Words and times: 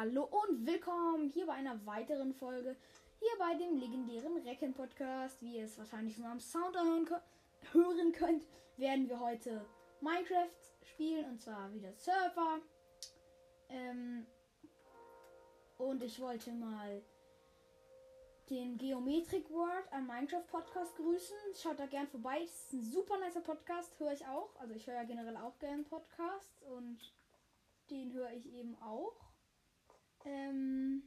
Hallo 0.00 0.24
und 0.24 0.64
willkommen 0.64 1.28
hier 1.28 1.44
bei 1.44 1.52
einer 1.52 1.84
weiteren 1.84 2.32
Folge. 2.32 2.74
Hier 3.18 3.38
bei 3.38 3.52
dem 3.52 3.76
legendären 3.76 4.34
Recken 4.46 4.72
Podcast. 4.72 5.42
Wie 5.42 5.58
ihr 5.58 5.64
es 5.64 5.76
wahrscheinlich 5.76 6.14
schon 6.14 6.24
am 6.24 6.40
Sound 6.40 6.74
hören, 7.74 8.12
könnt, 8.14 8.46
werden 8.78 9.10
wir 9.10 9.20
heute 9.20 9.62
Minecraft 10.00 10.48
spielen 10.84 11.26
und 11.26 11.42
zwar 11.42 11.70
wieder 11.74 11.92
Surfer. 11.92 12.60
Ähm, 13.68 14.24
und 15.76 16.02
ich 16.02 16.18
wollte 16.18 16.50
mal 16.52 17.02
den 18.48 18.78
Geometric 18.78 19.50
World 19.50 19.92
am 19.92 20.06
Minecraft 20.06 20.46
Podcast 20.50 20.96
grüßen. 20.96 21.36
Schaut 21.62 21.78
da 21.78 21.84
gern 21.84 22.08
vorbei. 22.08 22.40
Es 22.42 22.54
ist 22.54 22.72
ein 22.72 22.82
super 22.84 23.18
nicer 23.18 23.42
Podcast, 23.42 24.00
höre 24.00 24.14
ich 24.14 24.26
auch. 24.26 24.58
Also 24.60 24.72
ich 24.72 24.86
höre 24.86 24.94
ja 24.94 25.04
generell 25.04 25.36
auch 25.36 25.58
gern 25.58 25.84
Podcasts 25.84 26.62
und 26.62 27.12
den 27.90 28.14
höre 28.14 28.32
ich 28.32 28.50
eben 28.54 28.80
auch. 28.80 29.29
Ähm, 30.24 31.02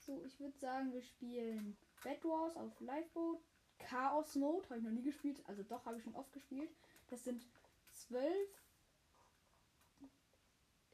so, 0.00 0.22
ich 0.24 0.38
würde 0.40 0.58
sagen, 0.58 0.92
wir 0.92 1.02
spielen 1.02 1.76
Bed 2.02 2.24
Wars 2.24 2.56
auf 2.56 2.78
Lifeboat. 2.80 3.40
Chaos 3.78 4.34
Mode 4.36 4.68
habe 4.68 4.78
ich 4.78 4.84
noch 4.84 4.92
nie 4.92 5.02
gespielt. 5.02 5.42
Also 5.46 5.62
doch, 5.62 5.84
habe 5.84 5.98
ich 5.98 6.04
schon 6.04 6.14
oft 6.14 6.32
gespielt. 6.32 6.70
Das 7.08 7.24
sind 7.24 7.44
zwölf. 7.92 8.48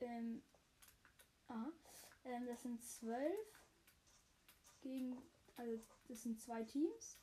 Ähm, 0.01 0.43
ah, 1.49 1.67
ähm, 2.25 2.47
das 2.47 2.63
sind 2.63 2.83
zwölf 2.83 3.63
gegen. 4.81 5.21
Also, 5.57 5.81
das 6.07 6.23
sind 6.23 6.41
zwei 6.41 6.63
Teams. 6.63 7.19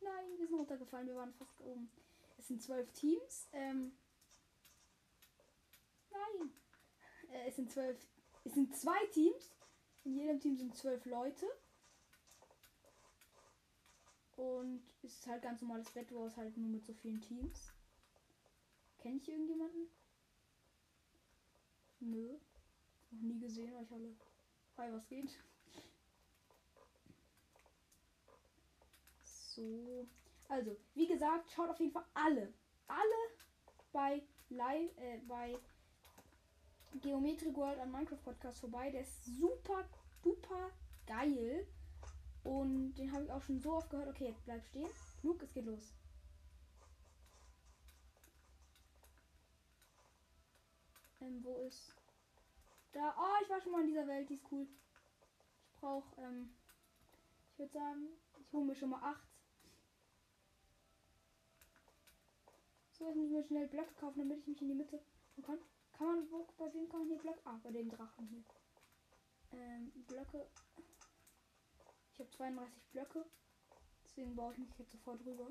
Nein, 0.00 0.38
wir 0.38 0.46
sind 0.46 0.58
runtergefallen. 0.58 1.08
Wir 1.08 1.16
waren 1.16 1.32
fast 1.34 1.60
oben. 1.60 1.90
Es 2.38 2.48
sind 2.48 2.62
zwölf 2.62 2.90
Teams. 2.92 3.48
Ähm, 3.52 3.92
nein. 6.10 6.52
Äh, 7.30 7.48
es 7.48 7.56
sind 7.56 7.70
zwölf. 7.70 7.98
Es 8.44 8.54
sind 8.54 8.74
zwei 8.76 9.06
Teams. 9.12 9.52
In 10.04 10.16
jedem 10.16 10.40
Team 10.40 10.56
sind 10.56 10.76
zwölf 10.76 11.04
Leute. 11.06 11.46
Und 14.36 14.82
es 15.02 15.14
ist 15.14 15.26
halt 15.26 15.42
ganz 15.42 15.60
normales 15.62 15.94
Wettbewerb, 15.94 16.36
halt 16.36 16.56
nur 16.56 16.70
mit 16.70 16.84
so 16.84 16.92
vielen 16.94 17.20
Teams. 17.20 17.72
Kenne 18.98 19.16
ich 19.16 19.28
irgendjemanden? 19.28 19.88
Nö. 22.00 22.38
Noch 23.10 23.20
nie 23.20 23.38
gesehen, 23.38 23.72
weil 23.74 23.84
ich 23.84 23.92
alle. 23.92 24.16
Hi, 24.78 24.92
was 24.92 25.06
geht? 25.06 25.38
So. 29.22 30.08
Also, 30.48 30.76
wie 30.94 31.06
gesagt, 31.06 31.50
schaut 31.50 31.70
auf 31.70 31.78
jeden 31.78 31.92
Fall 31.92 32.06
alle. 32.14 32.52
Alle 32.88 33.36
bei 33.92 34.22
Live, 34.48 34.96
äh, 34.98 35.18
bei 35.28 35.58
Geometry 37.00 37.54
World 37.54 37.78
an 37.78 37.90
Minecraft 37.90 38.22
Podcast 38.22 38.60
vorbei. 38.60 38.90
Der 38.90 39.02
ist 39.02 39.24
super, 39.24 39.88
duper 40.22 40.70
geil. 41.06 41.66
Und 42.44 42.94
den 42.94 43.12
habe 43.12 43.24
ich 43.24 43.32
auch 43.32 43.42
schon 43.42 43.60
so 43.60 43.72
oft 43.74 43.90
gehört. 43.90 44.08
Okay, 44.08 44.28
jetzt 44.28 44.44
bleib 44.44 44.64
stehen. 44.66 44.90
Luke, 45.22 45.44
es 45.44 45.52
geht 45.52 45.64
los. 45.64 45.94
Ähm, 51.20 51.42
wo 51.44 51.56
ist. 51.58 51.94
Da. 52.92 53.14
Oh, 53.16 53.42
ich 53.42 53.48
war 53.48 53.60
schon 53.60 53.72
mal 53.72 53.82
in 53.82 53.88
dieser 53.88 54.06
Welt. 54.06 54.28
Die 54.28 54.34
ist 54.34 54.50
cool. 54.50 54.66
Ich 54.66 55.80
brauche, 55.80 56.20
ähm. 56.20 56.54
Ich 57.52 57.58
würde 57.58 57.72
sagen, 57.72 58.08
ich 58.40 58.52
hole 58.52 58.64
mir 58.64 58.74
schon 58.74 58.90
mal 58.90 59.02
8. 59.02 59.22
So, 62.92 63.06
jetzt 63.06 63.16
muss 63.16 63.26
ich 63.26 63.32
mir 63.32 63.44
schnell 63.44 63.68
Blöcke 63.68 63.94
kaufen, 63.94 64.20
damit 64.20 64.38
ich 64.38 64.46
mich 64.46 64.62
in 64.62 64.68
die 64.68 64.74
Mitte 64.74 65.00
kann. 65.42 65.58
Wo, 66.30 66.46
bei 66.56 66.72
wem 66.72 66.88
kann 66.88 67.00
man 67.00 67.08
hier 67.08 67.18
Blöcke? 67.18 67.40
Ah, 67.44 67.58
bei 67.62 67.70
dem 67.70 67.88
Drachen 67.90 68.26
hier. 68.28 68.44
Ähm, 69.52 69.92
Blöcke. 70.06 70.48
Ich 72.12 72.20
habe 72.20 72.30
32 72.30 72.82
Blöcke. 72.90 73.26
Deswegen 74.04 74.36
baue 74.36 74.52
ich 74.52 74.58
mich 74.58 74.78
jetzt 74.78 74.92
sofort 74.92 75.24
rüber. 75.24 75.50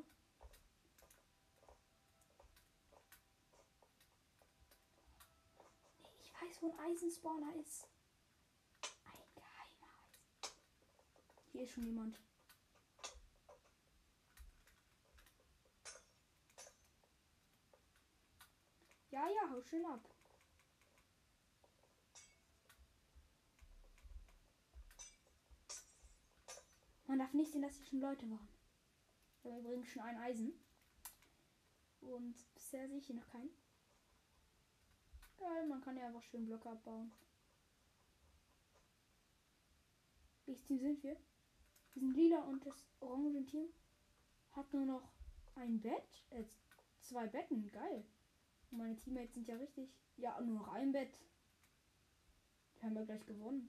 Ich 6.20 6.34
weiß, 6.34 6.62
wo 6.62 6.72
ein 6.72 6.80
Eisenspawner 6.80 7.56
ist. 7.56 7.88
Ein 9.06 9.20
geheimer 9.36 9.88
Eisen. 10.04 10.56
Hier 11.52 11.64
ist 11.64 11.72
schon 11.72 11.86
jemand. 11.86 12.20
Ja, 19.10 19.28
ja, 19.28 19.50
hau 19.52 19.62
schön 19.62 19.86
ab. 19.86 20.11
Man 27.12 27.20
darf 27.20 27.34
nicht 27.34 27.52
sehen, 27.52 27.62
dass 27.62 27.76
hier 27.76 27.86
schon 27.88 28.00
Leute 28.00 28.32
waren. 28.32 28.48
Wir 29.44 29.52
haben 29.52 29.60
übrigens 29.60 29.90
schon 29.90 30.02
ein 30.04 30.16
Eisen. 30.16 30.54
Und 32.00 32.36
bisher 32.54 32.88
sehe 32.88 33.00
ich 33.00 33.08
hier 33.08 33.18
noch 33.18 33.28
keinen. 33.28 33.50
Geil, 35.38 35.68
man 35.68 35.82
kann 35.82 35.98
ja 35.98 36.08
einfach 36.08 36.24
schön 36.24 36.46
Blöcke 36.46 36.70
abbauen. 36.70 37.12
Welches 40.46 40.64
Team 40.64 40.80
sind 40.80 41.04
wir? 41.04 41.18
Wir 41.92 42.00
sind 42.00 42.14
lila 42.14 42.44
und 42.44 42.66
das 42.66 42.88
orange 43.02 43.46
Team 43.46 43.68
hat 44.52 44.72
nur 44.72 44.86
noch 44.86 45.12
ein 45.56 45.82
Bett. 45.82 46.24
Äh, 46.30 46.46
zwei 47.02 47.28
Betten. 47.28 47.70
Geil. 47.74 48.06
Und 48.72 48.78
meine 48.78 48.96
Teammates 48.96 49.34
sind 49.34 49.50
ja 49.50 49.58
richtig. 49.58 49.90
Ja, 50.16 50.40
nur 50.40 50.60
noch 50.60 50.70
ein 50.70 50.94
Bett. 50.94 51.14
Die 52.78 52.84
haben 52.84 52.96
wir 52.96 53.04
gleich 53.04 53.26
gewonnen. 53.26 53.68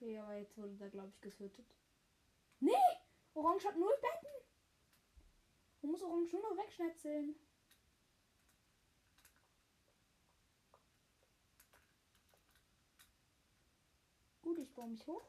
Okay, 0.00 0.18
aber 0.18 0.34
jetzt 0.34 0.56
wurde 0.56 0.74
da, 0.76 0.88
glaube 0.88 1.10
ich, 1.10 1.20
getötet. 1.20 1.66
Nee! 2.58 2.72
Orange 3.34 3.66
hat 3.66 3.76
null 3.76 3.92
Betten! 4.00 4.30
Man 5.82 5.92
muss 5.92 6.02
Orange 6.02 6.32
nur 6.32 6.42
noch 6.42 6.56
wegschnetzeln. 6.56 7.34
Gut, 14.40 14.58
ich 14.58 14.72
baue 14.72 14.88
mich 14.88 15.06
hoch. 15.06 15.28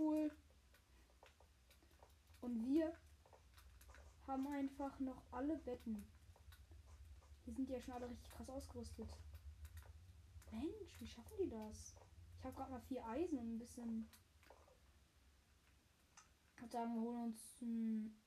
Cool. 0.00 0.30
Und 2.50 2.66
wir 2.66 2.92
haben 4.26 4.48
einfach 4.48 4.98
noch 4.98 5.22
alle 5.30 5.56
Betten. 5.58 6.04
Hier 7.44 7.54
sind 7.54 7.68
die 7.68 7.72
ja 7.72 7.80
schon 7.80 7.94
alle 7.94 8.10
richtig 8.10 8.28
krass 8.32 8.50
ausgerüstet. 8.50 9.08
Mensch, 10.50 11.00
wie 11.00 11.06
schaffen 11.06 11.36
die 11.38 11.48
das? 11.48 11.94
Ich 12.36 12.44
habe 12.44 12.56
gerade 12.56 12.72
mal 12.72 12.80
vier 12.80 13.06
Eisen 13.06 13.38
und 13.38 13.54
ein 13.54 13.58
bisschen. 13.60 14.10
Ich 16.56 16.60
würde 16.60 16.72
sagen, 16.72 16.94
wir 16.96 17.00
holen 17.02 17.22
uns 17.22 17.62
ein 17.62 18.20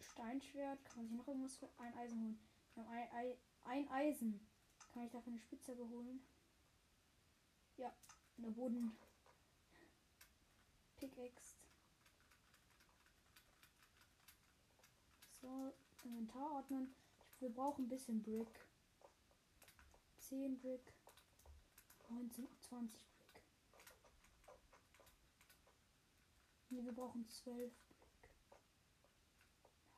Steinschwert. 0.00 0.84
Kann 0.86 0.96
man 0.96 1.06
sich 1.06 1.16
noch 1.16 1.28
irgendwas 1.28 1.56
für 1.58 1.70
ein 1.78 1.94
Eisen 1.94 2.20
holen? 2.20 2.40
Wir 2.74 2.82
haben 2.82 2.92
ein, 2.92 3.10
ein, 3.12 3.36
ein 3.62 3.88
Eisen. 3.90 4.44
Kann 4.92 5.04
ich 5.04 5.12
dafür 5.12 5.30
eine 5.30 5.40
Spitzhacke 5.40 5.88
holen? 5.88 6.20
Ja, 7.76 7.94
eine 8.38 8.50
Boden. 8.50 8.98
Pickaxe. 10.96 11.55
So, 15.46 15.72
Inventar 16.02 16.50
ordnen. 16.50 16.92
Wir 17.38 17.50
brauchen 17.50 17.84
ein 17.84 17.88
bisschen 17.88 18.20
Brick. 18.20 18.66
10 20.18 20.58
Brick. 20.58 20.92
19, 22.08 22.48
20 22.62 23.00
Brick. 23.00 23.42
Ne, 26.70 26.84
wir 26.84 26.92
brauchen 26.92 27.28
12 27.28 27.72
Brick. 27.88 28.30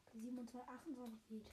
Okay, 0.05 0.21
27, 0.21 0.69
28 0.69 1.29
geht. 1.29 1.51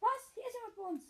Was? 0.00 0.32
Hier 0.32 0.46
ist 0.46 0.54
jemand 0.54 0.76
bei 0.76 0.82
uns. 0.84 1.04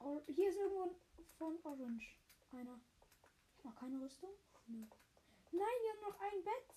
Or 0.00 0.22
hier 0.26 0.48
ist 0.48 0.56
irgendwo 0.56 0.98
von 1.38 1.56
Orange. 1.62 2.16
Einer. 2.50 2.80
Ich 3.56 3.64
mach 3.64 3.76
keine 3.76 4.00
Rüstung? 4.00 4.30
Nö. 4.66 4.84
Nein, 5.52 5.76
wir 5.82 5.90
haben 5.92 6.00
noch 6.00 6.20
ein 6.20 6.44
Bett. 6.44 6.74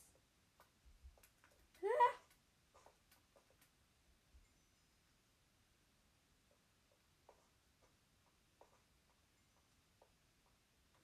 Ah! 1.84 1.88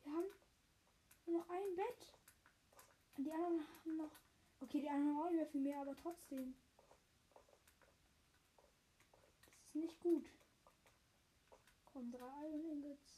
Wir 0.04 0.14
haben 0.14 0.32
noch 1.26 1.50
ein 1.50 1.76
Bett. 1.76 2.14
Die 3.18 3.32
anderen 3.32 3.68
haben 3.68 3.98
noch. 3.98 4.12
Okay, 4.62 4.82
die 4.82 4.90
anderen 4.90 5.18
haben 5.18 5.26
auch 5.26 5.32
nicht 5.32 5.52
viel 5.52 5.62
mehr, 5.62 5.82
aber 5.82 5.96
trotzdem. 5.96 6.56
Das 9.50 9.68
ist 9.70 9.76
nicht 9.76 10.00
gut. 10.00 10.26
Komm, 11.92 12.12
drei 12.12 12.48
Iron 12.48 12.70
Ingots. 12.70 13.17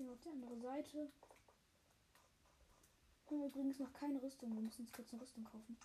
Wir 0.00 0.12
auf 0.12 0.20
die 0.20 0.30
andere 0.30 0.56
Seite. 0.56 1.10
Wir 3.28 3.36
haben 3.36 3.44
übrigens 3.44 3.78
noch 3.78 3.92
keine 3.92 4.22
Rüstung. 4.22 4.54
Wir 4.54 4.62
müssen 4.62 4.80
uns 4.80 4.92
kurz 4.94 5.12
eine 5.12 5.20
Rüstung 5.20 5.44
kaufen. 5.44 5.76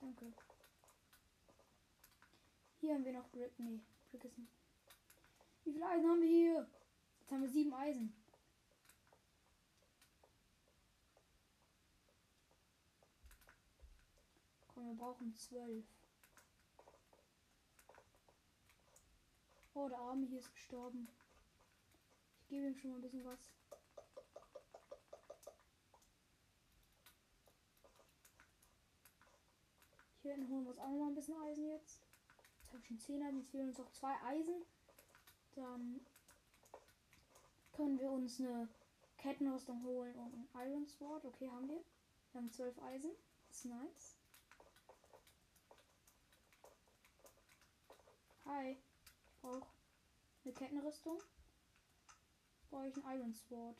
Danke. 0.00 0.32
Hier 2.80 2.94
haben 2.94 3.04
wir 3.04 3.12
noch 3.14 3.28
Brick. 3.30 3.50
Nee, 3.58 3.80
Brick 4.10 4.26
ist 4.26 4.38
nicht. 4.38 4.52
Wie 5.64 5.72
viele 5.72 5.86
Eisen 5.88 6.08
haben 6.08 6.20
wir 6.20 6.28
hier? 6.28 6.70
Jetzt 7.18 7.32
haben 7.32 7.42
wir 7.42 7.48
sieben 7.48 7.74
Eisen. 7.74 8.14
Komm, 14.68 14.86
wir 14.86 14.94
brauchen 14.94 15.34
zwölf. 15.34 15.84
Oh, 19.74 19.88
der 19.88 19.98
Arme 19.98 20.26
hier 20.26 20.38
ist 20.38 20.52
gestorben. 20.52 21.08
Gebe 22.48 22.66
ihm 22.66 22.76
schon 22.76 22.90
mal 22.90 22.96
ein 22.96 23.02
bisschen 23.02 23.24
was. 23.24 23.50
Hier 30.22 30.34
hinten 30.34 30.50
holen 30.50 30.64
wir 30.64 30.70
uns 30.70 30.78
auch 30.78 30.88
noch 30.88 30.98
mal 30.98 31.08
ein 31.08 31.14
bisschen 31.14 31.40
Eisen 31.42 31.68
jetzt. 31.68 32.00
Jetzt 32.60 32.72
habe 32.72 32.82
ich 32.82 32.88
schon 32.88 32.98
10 32.98 33.22
Eisen, 33.22 33.38
jetzt 33.38 33.50
fehlen 33.50 33.68
uns 33.68 33.78
noch 33.78 33.92
zwei 33.92 34.14
Eisen. 34.24 34.64
Dann 35.54 36.00
können 37.72 37.98
wir 37.98 38.10
uns 38.10 38.40
eine 38.40 38.68
Kettenrüstung 39.18 39.82
holen 39.84 40.14
und 40.16 40.34
ein 40.34 40.48
Iron 40.68 40.86
Sword. 40.86 41.24
Okay, 41.24 41.50
haben 41.50 41.68
wir. 41.68 41.82
Wir 42.32 42.40
haben 42.40 42.50
12 42.50 42.76
Eisen. 42.82 43.10
Das 43.48 43.56
ist 43.56 43.64
nice. 43.66 44.16
Hi. 48.46 48.72
Ich 48.72 49.40
brauche 49.40 49.66
eine 50.44 50.54
Kettenrüstung. 50.54 51.20
Brauche 52.70 52.88
ich 52.88 52.96
ein 52.96 53.18
Iron 53.18 53.34
Sword. 53.34 53.76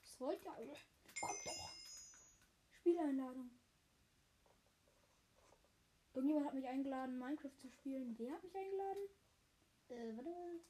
Was 0.00 0.20
wollt 0.20 0.44
ihr 0.44 0.52
alle? 0.52 0.74
Kommt 1.20 1.46
doch. 1.46 1.70
Spieleinladung. 2.72 3.50
Irgendjemand 6.14 6.46
hat 6.46 6.54
mich 6.54 6.66
eingeladen, 6.66 7.18
Minecraft 7.18 7.56
zu 7.56 7.68
spielen. 7.68 8.18
Wer 8.18 8.32
hat 8.32 8.42
mich 8.42 8.56
eingeladen? 8.56 9.08
Äh, 9.88 10.16
warte 10.16 10.30
mal. 10.30 10.60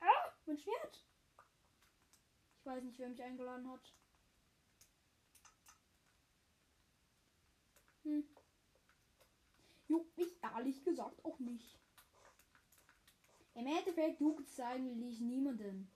Ah, 0.00 0.32
mein 0.44 0.58
Schwert. 0.58 1.02
Ich 2.58 2.66
weiß 2.66 2.84
nicht, 2.84 2.98
wer 2.98 3.08
mich 3.08 3.22
eingeladen 3.22 3.70
hat. 3.70 3.92
Hm. 8.04 8.24
Juckt 9.88 10.16
mich 10.16 10.42
ehrlich 10.42 10.82
gesagt 10.84 11.24
auch 11.24 11.38
nicht. 11.38 11.78
Im 13.54 13.66
Endeffekt 13.66 14.20
juckt 14.20 14.48
es 14.48 14.60
eigentlich 14.60 15.20
niemanden. 15.20 15.90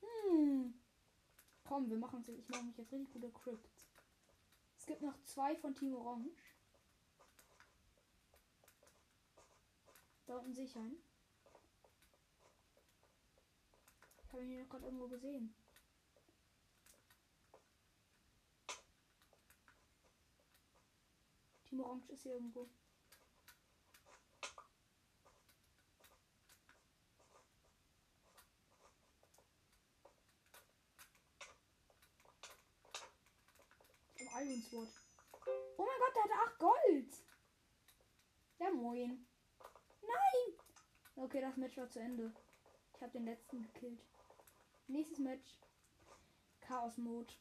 Hm. 0.00 0.74
Komm, 1.64 1.90
wir 1.90 1.96
machen 1.96 2.20
es 2.20 2.26
jetzt. 2.28 2.40
Ich 2.40 2.48
mache 2.48 2.64
mich 2.64 2.76
jetzt 2.76 2.92
richtig 2.92 3.12
guter 3.12 3.30
Crypt. 3.30 3.86
Es 4.76 4.86
gibt 4.86 5.02
noch 5.02 5.22
zwei 5.24 5.56
von 5.56 5.74
Team 5.74 5.94
Orange. 5.94 6.42
Da 10.26 10.36
unten 10.36 10.54
sichern. 10.54 10.94
Ich 14.22 14.27
habe 14.38 14.46
ihn 14.46 14.52
hier 14.52 14.66
gerade 14.66 14.84
irgendwo 14.84 15.08
gesehen. 15.08 15.52
Team 21.64 21.80
Orange 21.80 22.08
ist 22.12 22.22
hier 22.22 22.34
irgendwo. 22.34 22.68
Im 34.40 34.62
Sword. 34.62 34.88
Oh 35.76 35.84
mein 35.84 35.98
Gott, 35.98 36.14
der 36.14 36.22
hatte 36.22 36.52
8 36.52 36.58
Gold. 36.58 37.24
Ja, 38.60 38.70
moin. 38.70 39.26
Nein! 40.00 40.58
Okay, 41.16 41.40
das 41.40 41.56
Match 41.56 41.76
war 41.76 41.90
zu 41.90 41.98
Ende. 41.98 42.32
Ich 42.94 43.02
habe 43.02 43.12
den 43.12 43.24
letzten 43.24 43.62
gekillt. 43.62 44.00
Nächstes 44.88 45.18
Match. 45.18 45.58
Chaos 46.60 46.96
Mode. 46.96 47.32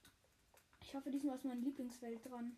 Ich 0.82 0.94
hoffe, 0.94 1.10
diesmal 1.10 1.38
ist 1.38 1.46
meine 1.46 1.62
Lieblingswelt 1.62 2.26
dran. 2.26 2.56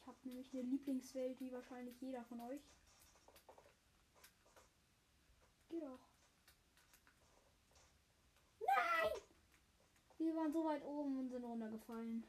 Ich 0.00 0.06
habe 0.06 0.16
nämlich 0.22 0.52
eine 0.52 0.62
Lieblingswelt, 0.62 1.40
wie 1.40 1.52
wahrscheinlich 1.52 2.00
jeder 2.00 2.24
von 2.24 2.40
euch. 2.42 2.60
Geh 5.68 5.80
doch. 5.80 5.98
Nein! 8.60 9.20
Wir 10.18 10.36
waren 10.36 10.52
so 10.52 10.64
weit 10.64 10.84
oben 10.84 11.18
und 11.18 11.28
sind 11.28 11.44
runtergefallen. 11.44 12.24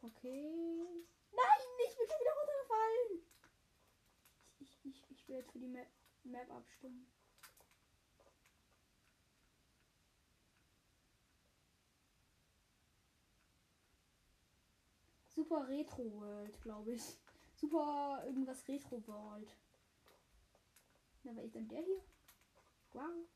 Okay. 0.00 1.04
Nein, 1.32 1.60
ich 1.60 1.96
bin 1.96 2.08
schon 2.08 2.20
wieder 2.20 2.32
runtergefallen. 2.32 3.25
Ich, 5.28 5.34
jetzt 5.34 5.50
für 5.50 5.58
die 5.58 5.66
Map, 5.66 5.88
Map 6.22 6.50
abstimmen. 6.52 7.06
Super 15.34 15.68
Retro 15.68 16.12
World, 16.14 16.62
glaube 16.62 16.92
ich. 16.92 17.02
Super 17.56 18.22
irgendwas 18.24 18.66
Retro 18.68 19.04
World. 19.06 19.48
Na, 21.24 21.34
wer 21.34 21.44
ist 21.44 21.54
denn 21.54 21.68
der 21.68 21.82
hier? 21.82 22.00
Wow. 22.92 23.26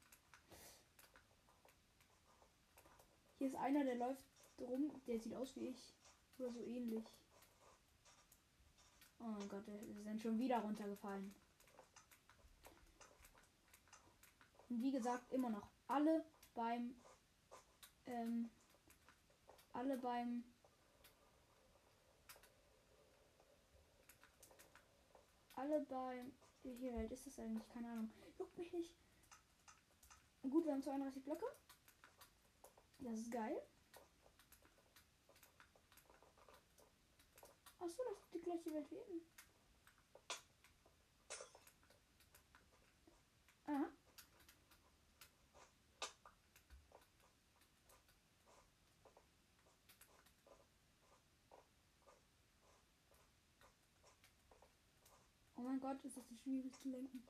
Hier 3.39 3.49
ist 3.49 3.57
einer, 3.57 3.85
der 3.85 3.97
läuft 3.97 4.23
rum. 4.61 4.93
Der 5.07 5.19
sieht 5.19 5.35
aus 5.35 5.57
wie 5.57 5.69
ich. 5.69 5.93
Oder 6.39 6.53
so 6.53 6.63
ähnlich. 6.63 7.05
Oh 9.19 9.25
mein 9.25 9.49
Gott, 9.49 9.67
wir 9.67 10.03
sind 10.03 10.23
schon 10.23 10.39
wieder 10.39 10.61
runtergefallen. 10.61 11.35
Und 14.71 14.83
wie 14.83 14.93
gesagt, 14.93 15.33
immer 15.33 15.51
noch 15.51 15.69
alle 15.89 16.25
beim 16.55 16.95
ähm, 18.07 18.51
alle 19.73 19.99
beim 19.99 20.45
alle 25.55 25.81
beim 25.81 26.33
viel 26.63 26.95
Welt 26.95 27.11
ist 27.11 27.27
das 27.27 27.39
eigentlich? 27.39 27.69
Keine 27.69 27.89
Ahnung. 27.89 28.13
Juckt 28.39 28.57
mich 28.57 28.73
nicht. 28.73 28.95
Gut, 30.43 30.65
wir 30.65 30.73
haben 30.73 30.83
32 30.83 31.23
Blöcke. 31.25 31.47
Das 33.01 33.19
ist 33.19 33.31
geil. 33.31 33.61
Achso, 37.79 38.03
das 38.11 38.21
ist 38.21 38.35
die 38.35 38.41
gleiche 38.41 38.73
Welt 38.73 38.91
wie 38.91 38.97
eben. 38.97 39.21
Aha. 43.67 43.91
Mein 55.71 55.79
Gott, 55.79 56.05
ist 56.05 56.17
das 56.17 56.29
so 56.29 56.35
schwierig 56.35 56.77
zu 56.81 56.89
lenken. 56.89 57.23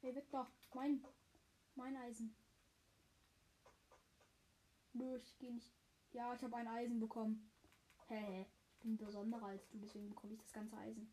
Hey, 0.00 0.22
doch. 0.30 0.50
Mein, 0.72 1.04
mein 1.74 1.94
Eisen. 1.96 2.34
Nö, 4.94 5.18
ich 5.18 5.38
gehe 5.38 5.52
nicht. 5.52 5.74
Ja, 6.12 6.32
ich 6.32 6.42
habe 6.42 6.56
ein 6.56 6.68
Eisen 6.68 6.98
bekommen. 6.98 7.50
Hä, 8.06 8.18
hä. 8.18 8.46
Ich 8.70 8.78
bin 8.80 8.96
besonderer 8.96 9.46
als 9.46 9.68
du, 9.68 9.78
deswegen 9.78 10.08
bekomme 10.08 10.32
ich 10.32 10.40
das 10.40 10.52
ganze 10.52 10.78
Eisen. 10.78 11.12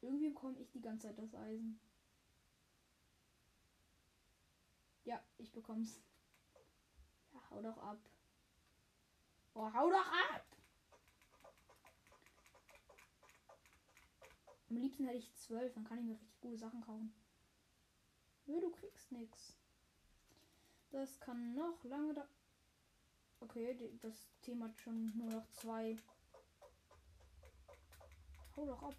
Irgendwie 0.00 0.30
bekomme 0.30 0.58
ich 0.58 0.70
die 0.72 0.80
ganze 0.80 1.06
Zeit 1.06 1.18
das 1.18 1.34
Eisen. 1.36 1.78
Ja, 5.04 5.22
ich 5.38 5.52
bekomm's. 5.52 6.02
Ja, 7.32 7.50
hau 7.50 7.62
doch 7.62 7.78
ab. 7.78 8.13
Oh, 9.54 9.72
hau 9.72 9.88
doch 9.88 10.06
ab! 10.06 10.44
Am 14.68 14.76
liebsten 14.76 15.04
hätte 15.04 15.18
ich 15.18 15.32
zwölf, 15.36 15.72
dann 15.74 15.84
kann 15.84 15.98
ich 15.98 16.04
mir 16.04 16.14
richtig 16.14 16.40
gute 16.40 16.58
Sachen 16.58 16.80
kaufen. 16.80 17.14
Nö, 18.46 18.60
du 18.60 18.70
kriegst 18.72 19.12
nichts. 19.12 19.56
Das 20.90 21.20
kann 21.20 21.54
noch 21.54 21.84
lange 21.84 22.14
da. 22.14 22.28
Okay, 23.38 23.96
das 24.02 24.28
Thema 24.42 24.66
hat 24.66 24.80
schon 24.80 25.16
nur 25.16 25.30
noch 25.30 25.48
zwei. 25.50 25.96
Hau 28.56 28.66
doch 28.66 28.82
ab. 28.82 28.96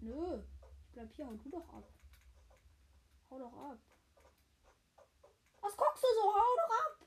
Nö, 0.00 0.42
ich 0.82 0.92
bleib 0.92 1.12
hier, 1.14 1.26
hau 1.26 1.34
du 1.36 1.48
doch 1.48 1.68
ab. 1.72 1.88
Hau 3.30 3.38
doch 3.38 3.70
ab. 3.70 3.93
Was 5.64 5.76
guckst 5.78 6.04
du 6.04 6.08
so? 6.14 6.34
Hau 6.34 6.56
doch 6.56 6.76
ab! 6.84 7.06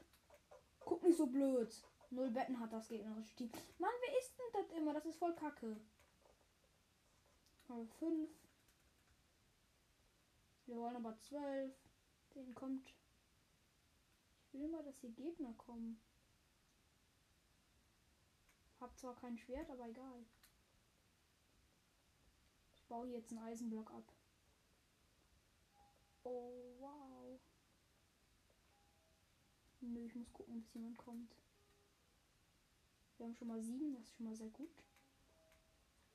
Guck 0.80 1.04
nicht 1.04 1.18
so 1.18 1.28
blöd. 1.28 1.72
Null 2.10 2.32
Betten 2.32 2.60
hat 2.60 2.74
das 2.74 2.88
gegnerische 2.88 3.36
Team. 3.36 3.52
Mann, 3.78 3.92
wer 4.02 4.18
ist 4.18 4.34
denn 4.40 4.52
das 4.54 4.72
immer? 4.72 4.94
Das 4.94 5.06
ist 5.06 5.20
voll 5.20 5.36
kacke. 5.36 5.80
Aber 7.68 7.86
fünf. 8.00 8.32
Wir 10.66 10.76
wollen 10.76 10.96
aber 10.96 11.16
zwölf. 11.20 11.72
Den 12.34 12.56
kommt. 12.56 12.94
Ich 14.48 14.60
will 14.60 14.70
mal, 14.70 14.84
dass 14.84 15.00
hier 15.02 15.12
Gegner 15.12 15.54
kommen. 15.54 16.02
Hab 18.80 18.98
zwar 18.98 19.16
kein 19.16 19.38
Schwert, 19.38 19.70
aber 19.70 19.88
egal. 19.88 20.26
Ich 22.74 22.84
baue 22.88 23.08
jetzt 23.10 23.32
einen 23.32 23.44
Eisenblock 23.44 23.92
ab. 23.92 24.12
Oh, 26.24 26.76
wow. 26.80 27.17
Nö, 29.82 30.06
ich 30.06 30.16
muss 30.16 30.32
gucken, 30.34 30.60
bis 30.60 30.74
jemand 30.74 30.98
kommt. 30.98 31.36
Wir 33.18 33.26
haben 33.26 33.36
schon 33.36 33.48
mal 33.48 33.62
sieben, 33.62 33.94
das 33.94 34.04
ist 34.04 34.16
schon 34.16 34.26
mal 34.26 34.36
sehr 34.36 34.50
gut. 34.50 34.84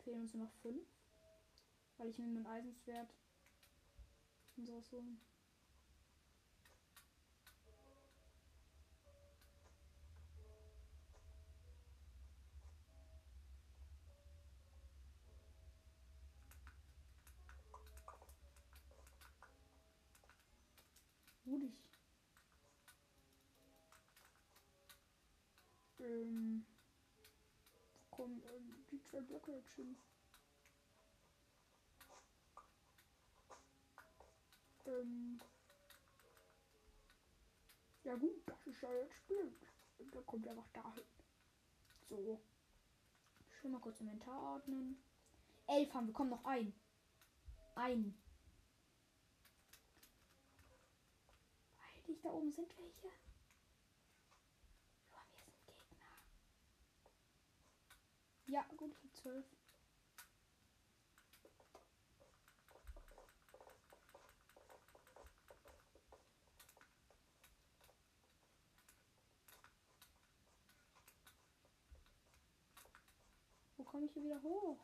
Fehlen 0.04 0.21
uns 0.21 0.35
nur 0.35 0.45
noch 0.45 0.52
fünf. 0.62 0.87
Weil 1.97 2.09
ich 2.09 2.19
mir 2.19 2.26
mein 2.26 2.47
Eisenschwert 2.47 3.14
und 4.57 4.66
sowas 4.66 4.90
holen. 4.90 5.21
Ähm, 26.12 26.64
wo 28.11 28.16
kommen 28.16 28.42
ähm, 28.54 28.85
die 28.90 29.02
zwei 29.04 29.21
Blöcke 29.21 29.52
jetzt 29.52 29.73
hin? 29.73 29.97
Ähm, 34.87 35.40
ja 38.04 38.14
gut, 38.16 38.42
das 38.47 38.66
ist 38.66 38.83
ja 38.83 38.92
jetzt 38.92 39.26
blöd. 39.26 39.54
Da 40.12 40.21
kommt 40.23 40.47
einfach 40.49 40.69
dahin. 40.73 41.04
So. 42.09 42.40
Schon 43.61 43.71
mal 43.73 43.81
kurz 43.81 44.00
Inventar 44.00 44.42
ordnen. 44.42 45.02
Elf 45.66 45.95
haben 45.95 46.07
wir, 46.09 46.12
kommen 46.12 46.31
noch 46.31 46.45
ein. 46.45 46.75
Ein. 47.76 48.19
Weil 52.07 52.16
da 52.23 52.28
oben 52.31 52.52
sind 52.52 52.76
welche. 52.76 53.09
Aber 55.12 55.31
wir 55.31 55.38
sind 55.45 55.66
Gegner. 55.66 56.07
Ja, 58.52 58.62
gut, 58.76 58.94
habe 58.94 59.12
zwölf. 59.14 59.47
Wo 73.78 73.85
komme 73.85 74.04
ich 74.04 74.12
hier 74.12 74.23
wieder 74.23 74.42
hoch? 74.42 74.76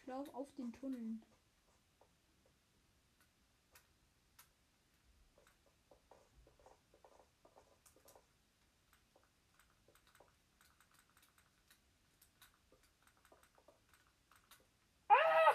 Ich 0.00 0.06
laufe 0.08 0.34
auf 0.34 0.52
den 0.56 0.72
Tunneln. 0.72 1.22
Ah! 15.08 15.54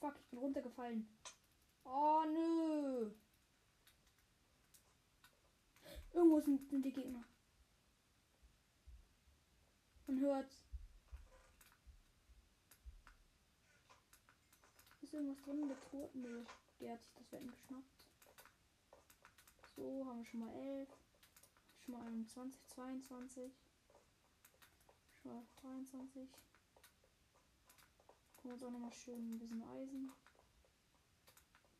Fuck, 0.00 0.14
ich 0.20 0.26
bin 0.28 0.37
runtergefallen. 0.48 1.06
Oh 1.84 2.24
nö. 2.26 3.10
Irgendwo 6.12 6.40
sind, 6.40 6.68
sind 6.70 6.84
die 6.84 6.92
Gegner. 6.92 7.24
Man 10.06 10.20
hört's. 10.20 10.64
Ist 15.02 15.12
irgendwas 15.12 15.42
drin? 15.42 15.68
Der 15.68 15.80
Tod? 15.90 16.14
Nö. 16.14 16.44
Der 16.80 16.92
hat 16.94 17.04
sich 17.04 17.14
das 17.14 17.32
Wetten 17.32 17.50
geschnappt. 17.50 18.06
So, 19.76 20.06
haben 20.06 20.18
wir 20.18 20.24
schon 20.24 20.40
mal 20.40 20.54
11. 20.54 20.88
Schon 21.84 21.94
mal 21.94 22.06
21, 22.06 22.66
22. 22.68 23.52
Schon 25.22 25.32
mal 25.32 25.46
23. 25.60 26.28
Kommen 28.36 28.54
uns 28.54 28.62
auch 28.62 28.70
nochmal 28.70 28.92
schön 28.92 29.34
ein 29.34 29.38
bisschen 29.38 29.62
Eisen. 29.62 30.12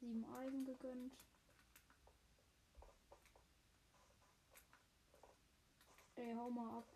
Sieben 0.00 0.24
Eisen 0.24 0.64
gegönnt. 0.64 1.16
Ey, 6.14 6.34
hau 6.34 6.50
mal 6.50 6.78
ab. 6.78 6.88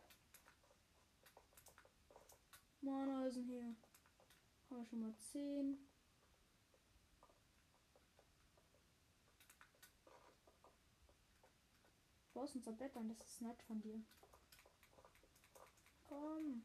Mahneisen 2.81 3.45
hier. 3.45 3.75
Haben 4.71 4.79
wir 4.79 4.85
schon 4.87 5.01
mal 5.01 5.15
10. 5.17 5.79
Du 12.25 12.41
brauchst 12.41 12.57
unser 12.57 12.73
Bett 12.73 12.97
an, 12.97 13.09
das 13.09 13.21
ist 13.27 13.43
nett 13.43 13.63
von 13.63 13.81
dir. 13.81 14.01
Komm. 16.09 16.65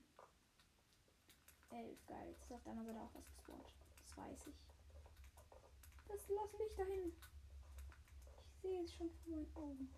11, 1.70 2.06
geil. 2.06 2.30
Jetzt 2.30 2.48
sagt 2.48 2.68
einer 2.68 2.88
wieder 2.88 3.02
auch 3.02 3.14
was 3.14 3.28
gespawnt. 3.28 3.74
Das 4.04 4.18
weiß 4.18 4.48
ich. 4.48 4.77
Das 6.08 6.28
lass 6.30 6.54
mich 6.58 6.74
dahin. 6.76 7.14
Ich 8.54 8.62
sehe 8.62 8.84
es 8.84 8.94
schon 8.94 9.10
vor 9.12 9.32
meinen 9.32 9.56
Augen. 9.56 9.94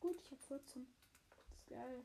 Gut, 0.00 0.20
ich 0.22 0.30
habe 0.30 0.40
14. 0.42 0.86
Das 1.30 1.48
ist 1.48 1.66
geil. 1.66 2.04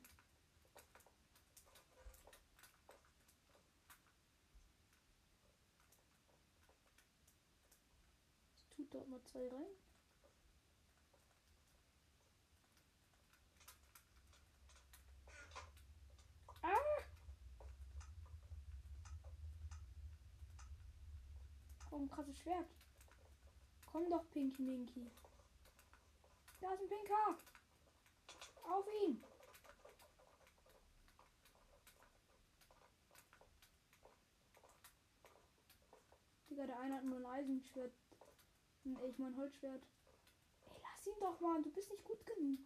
Ich 8.58 8.68
tut 8.76 8.94
dort 8.94 9.08
mal 9.08 9.22
zwei 9.24 9.48
rein. 9.48 9.68
Ah! 16.64 17.04
Oh, 21.94 21.98
ein 21.98 22.10
krasses 22.10 22.36
Schwert. 22.40 22.68
Komm 23.86 24.10
doch, 24.10 24.28
Pinky 24.32 24.64
Minky. 24.64 25.12
Da 26.60 26.74
ist 26.74 26.82
ein 26.82 26.90
Pinker. 26.90 27.38
Auf 28.64 28.88
ihn! 29.04 29.24
Digga, 36.50 36.66
der 36.66 36.80
eine 36.80 36.96
hat 36.96 37.04
nur 37.04 37.20
ein 37.20 37.26
Eisenschwert. 37.28 37.94
Ich 38.84 39.20
mein 39.20 39.38
Holzschwert. 39.38 39.84
Ey, 40.64 40.82
lass 40.82 41.06
ihn 41.06 41.20
doch 41.20 41.40
mal, 41.42 41.62
du 41.62 41.72
bist 41.72 41.92
nicht 41.92 42.04
gut 42.04 42.26
genug. 42.26 42.60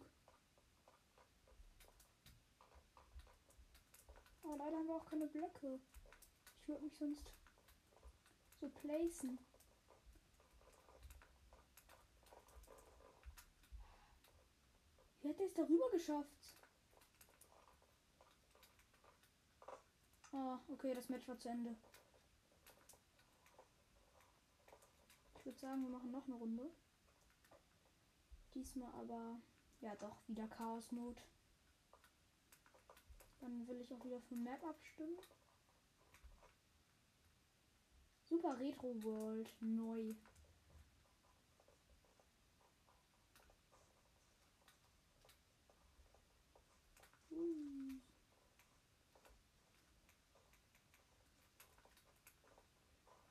Aber 4.42 4.56
leider 4.56 4.78
haben 4.78 4.86
wir 4.86 4.96
auch 4.96 5.04
keine 5.04 5.26
Blöcke. 5.26 5.80
Ich 6.62 6.68
würde 6.68 6.84
mich 6.84 6.96
sonst 6.96 7.37
so 8.60 8.68
placen. 8.68 9.38
Wie 15.20 15.28
hat 15.28 15.40
er 15.40 15.46
es 15.46 15.54
darüber 15.54 15.90
geschafft? 15.90 16.56
Ah, 20.32 20.58
okay, 20.68 20.94
das 20.94 21.08
Match 21.08 21.26
war 21.28 21.38
zu 21.38 21.48
Ende. 21.48 21.74
Ich 25.38 25.44
würde 25.46 25.58
sagen, 25.58 25.82
wir 25.82 25.90
machen 25.90 26.10
noch 26.10 26.26
eine 26.26 26.36
Runde. 26.36 26.70
Diesmal 28.54 28.92
aber, 28.94 29.40
ja 29.80 29.94
doch, 29.96 30.16
wieder 30.26 30.46
Chaos 30.48 30.90
Mode. 30.92 31.22
Dann 33.40 33.66
will 33.68 33.80
ich 33.80 33.92
auch 33.94 34.04
wieder 34.04 34.20
für 34.20 34.34
Map 34.34 34.62
abstimmen. 34.64 35.16
Super 38.40 38.56
Retro 38.60 38.94
World 39.02 39.52
neu. 39.58 40.14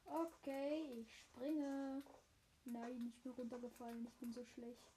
Okay, 0.06 1.00
ich 1.00 1.20
springe. 1.20 2.04
Nein, 2.66 3.14
ich 3.16 3.24
bin 3.24 3.32
runtergefallen. 3.32 4.06
Ich 4.08 4.14
bin 4.16 4.34
so 4.34 4.44
schlecht. 4.44 4.92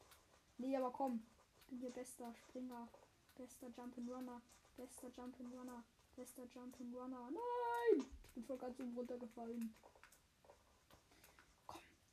Nee, 0.59 0.77
aber 0.77 0.91
komm. 0.91 1.23
Ich 1.61 1.67
bin 1.69 1.79
hier 1.79 1.91
bester 1.91 2.35
Springer. 2.35 2.89
Bester 3.37 3.69
Jump'n'Runner. 3.69 4.41
Bester 4.77 5.09
Jump'n'Runner. 5.17 5.85
Bester 6.17 6.43
Jump'n'Runner. 6.53 7.31
Nein! 7.31 8.07
Ich 8.25 8.33
bin 8.33 8.45
voll 8.45 8.59
ganz 8.59 8.81
oben 8.81 8.97
runtergefallen. 8.97 9.73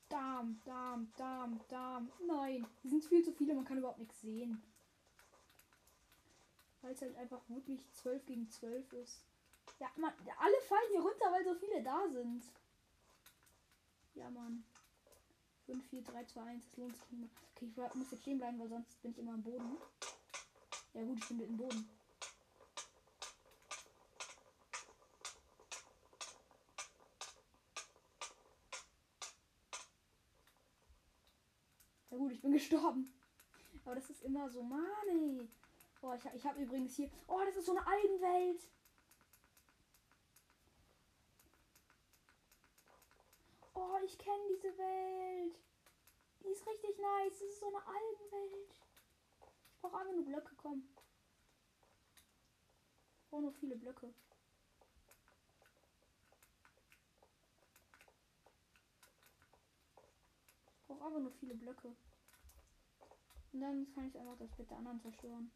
Darm, 0.10 0.60
Darm, 0.66 1.12
Darm, 1.18 1.60
Darm. 1.68 2.12
Nein. 2.26 2.66
Hier 2.82 2.92
sind 2.92 3.06
viel 3.06 3.24
zu 3.24 3.32
viele. 3.32 3.54
Man 3.54 3.66
kann 3.66 3.78
überhaupt 3.78 4.00
nichts 4.00 4.22
sehen. 4.22 4.62
Weil 6.82 6.94
es 6.94 7.02
halt 7.02 7.16
einfach 7.18 7.42
wirklich 7.50 7.82
12 7.94 8.26
gegen 8.26 8.50
12 8.50 8.94
ist. 8.94 9.24
Ja, 9.80 9.88
man, 9.98 10.14
alle 10.40 10.62
fallen 10.68 10.90
hier 10.92 11.02
runter, 11.02 11.32
weil 11.32 11.44
so 11.44 11.56
viele 11.56 11.84
da 11.84 12.08
sind. 12.10 12.44
Ja, 14.16 14.30
Mann. 14.30 14.64
5, 15.66 15.86
4, 15.90 16.04
3, 16.04 16.26
2, 16.26 16.42
1. 16.42 16.66
Das 16.66 16.78
lohnt 16.78 16.96
sich 16.96 17.12
nicht 17.12 17.20
mehr. 17.20 17.30
Okay, 17.56 17.72
ich 17.90 17.96
muss 17.96 18.12
jetzt 18.12 18.22
stehen 18.22 18.38
bleiben, 18.38 18.60
weil 18.60 18.70
sonst 18.70 19.02
bin 19.02 19.12
ich 19.12 19.18
immer 19.18 19.34
am 19.34 19.44
Boden. 19.44 19.78
Ja 20.94 21.04
gut, 21.04 21.18
ich 21.18 21.28
bin 21.28 21.38
mit 21.38 21.50
dem 21.50 21.58
Boden. 21.58 21.97
Ich 32.38 32.44
bin 32.44 32.52
gestorben. 32.52 33.12
Aber 33.84 33.96
das 33.96 34.12
ist 34.12 34.24
immer 34.24 34.48
so, 34.50 34.62
Mann, 34.62 34.86
ey. 35.10 35.48
Oh, 36.04 36.14
ich, 36.14 36.24
ich 36.36 36.46
habe 36.46 36.62
übrigens 36.62 36.96
hier. 36.96 37.10
Oh, 37.28 37.42
das 37.44 37.56
ist 37.56 37.66
so 37.66 37.76
eine 37.76 37.86
Algenwelt. 37.88 38.62
Oh, 43.74 43.98
ich 44.06 44.18
kenne 44.20 44.44
diese 44.56 44.78
Welt. 44.78 45.60
Die 46.44 46.50
ist 46.50 46.68
richtig 46.68 47.00
nice. 47.00 47.40
Das 47.40 47.42
ist 47.42 47.60
so 47.60 47.68
eine 47.70 47.88
Algenwelt. 47.88 48.72
Ich 49.74 49.82
brauche 49.82 49.98
einfach 49.98 50.14
nur 50.14 50.26
Blöcke, 50.26 50.56
komm. 50.58 50.88
Ich 53.24 53.30
brauche 53.32 53.42
nur 53.42 53.54
viele 53.54 53.76
Blöcke. 53.78 54.14
Ich 60.76 60.88
brauche 60.88 61.04
einfach 61.04 61.20
nur 61.20 61.32
viele 61.32 61.56
Blöcke. 61.56 61.96
Und 63.54 63.62
dann 63.62 63.92
kann 63.94 64.08
ich 64.08 64.18
einfach 64.18 64.38
das 64.38 64.52
Bett 64.52 64.70
der 64.70 64.78
anderen 64.78 65.00
zerstören. 65.00 65.52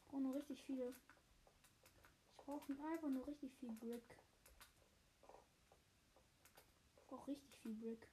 Ich 0.00 0.08
brauche 0.08 0.22
nur 0.22 0.34
richtig 0.34 0.62
viele. 0.64 0.94
Ich 2.30 2.44
brauche 2.44 2.72
einfach 2.72 3.08
nur 3.08 3.26
richtig 3.26 3.54
viel 3.58 3.72
Brick. 3.72 4.18
Ich 6.96 7.06
brauche 7.06 7.30
richtig 7.30 7.56
viel 7.58 7.74
Brick. 7.74 8.08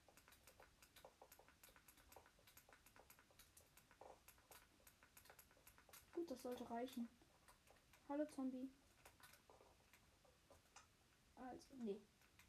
Gut, 6.13 6.29
das 6.29 6.41
sollte 6.41 6.69
reichen. 6.69 7.09
Hallo 8.07 8.25
Zombie. 8.25 8.69
Also, 11.35 11.75
nee. 11.77 11.99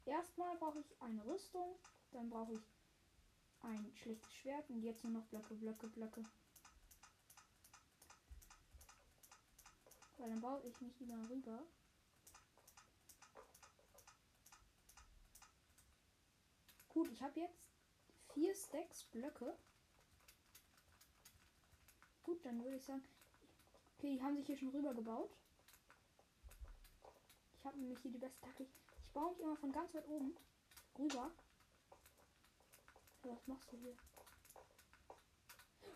Erstmal 0.05 0.57
brauche 0.57 0.79
ich 0.79 1.01
eine 1.01 1.25
Rüstung. 1.25 1.75
Dann 2.11 2.29
brauche 2.29 2.53
ich 2.53 2.61
ein 3.61 3.91
schlechtes 3.95 4.33
Schwert. 4.33 4.69
Und 4.69 4.83
jetzt 4.83 5.03
nur 5.03 5.13
noch 5.13 5.25
Blöcke, 5.25 5.55
Blöcke, 5.55 5.87
Blöcke. 5.87 6.23
Weil 10.21 10.29
dann 10.29 10.41
baue 10.41 10.61
ich 10.67 10.79
mich 10.81 10.99
wieder 10.99 11.15
rüber. 11.31 11.63
Gut, 16.89 17.09
ich 17.11 17.23
habe 17.23 17.39
jetzt 17.39 17.71
vier 18.31 18.53
Stacks 18.53 19.03
Blöcke. 19.05 19.57
Gut, 22.21 22.45
dann 22.45 22.63
würde 22.63 22.75
ich 22.75 22.85
sagen. 22.85 23.03
Okay, 23.97 24.13
die 24.13 24.21
haben 24.21 24.35
sich 24.35 24.45
hier 24.45 24.57
schon 24.57 24.69
rüber 24.69 24.93
gebaut. 24.93 25.35
Ich 27.57 27.65
habe 27.65 27.79
nämlich 27.79 27.99
hier 28.01 28.11
die 28.11 28.19
beste 28.19 28.41
Taktik. 28.41 28.69
Ich 29.03 29.11
baue 29.13 29.31
mich 29.31 29.39
immer 29.39 29.57
von 29.57 29.71
ganz 29.71 29.91
weit 29.95 30.07
oben 30.07 30.37
rüber. 30.99 31.31
Was 33.23 33.47
machst 33.47 33.71
du 33.71 33.77
hier? 33.77 33.97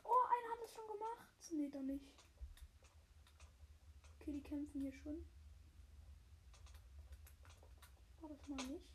Oh, 0.03 0.23
einer 0.33 0.51
hat 0.51 0.63
es 0.63 0.73
schon 0.73 0.87
gemacht. 0.87 1.29
Nee, 1.51 1.69
doch 1.69 1.83
nicht. 1.83 2.24
Okay, 4.25 4.33
die 4.33 4.41
kämpfen 4.41 4.81
hier 4.81 4.91
schon. 4.91 5.23
Brauche 8.19 8.33
das 8.33 8.47
mal 8.47 8.65
nicht. 8.65 8.89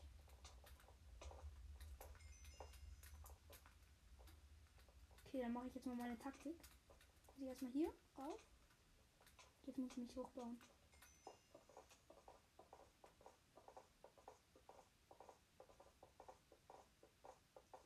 Okay, 5.25 5.41
dann 5.41 5.53
mache 5.53 5.69
ich 5.69 5.75
jetzt 5.77 5.87
mal 5.87 5.95
meine 5.95 6.19
Taktik. 6.19 6.57
Ich 7.37 7.45
erstmal 7.45 7.71
hier 7.71 7.95
rauf. 8.19 8.41
Jetzt 9.67 9.79
muss 9.79 9.93
ich 9.93 9.97
mich 9.99 10.17
hochbauen. 10.17 10.61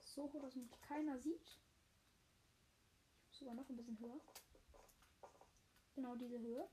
So 0.00 0.32
hoch, 0.32 0.40
dass 0.40 0.54
mich 0.54 0.80
keiner 0.80 1.18
sieht. 1.18 1.42
Ich 1.42 3.28
muss 3.28 3.38
sogar 3.38 3.54
noch 3.54 3.68
ein 3.68 3.76
bisschen 3.76 3.98
höher. 3.98 4.20
Genau 5.94 6.14
diese 6.16 6.38
Höhe. 6.38 6.70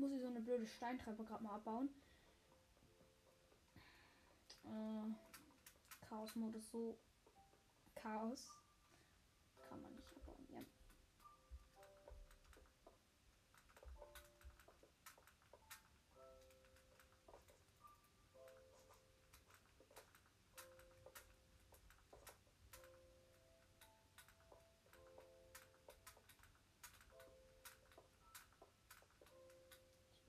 Muss 0.00 0.12
ich 0.12 0.20
so 0.20 0.28
eine 0.28 0.40
blöde 0.40 0.66
Steintreppe 0.66 1.24
gerade 1.24 1.44
mal 1.44 1.54
abbauen. 1.54 1.90
Äh, 4.64 6.06
Chaos-Modus 6.08 6.70
so 6.70 6.98
Chaos. 7.94 8.59